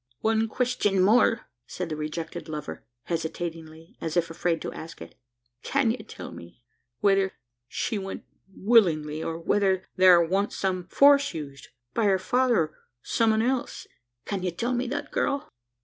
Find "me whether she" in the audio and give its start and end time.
6.31-7.99